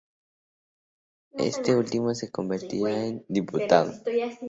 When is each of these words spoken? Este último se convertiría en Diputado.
Este 1.37 1.75
último 1.75 2.15
se 2.15 2.31
convertiría 2.31 3.05
en 3.05 3.23
Diputado. 3.29 3.93